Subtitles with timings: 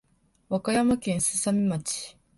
[0.49, 2.17] 和歌山県すさみ町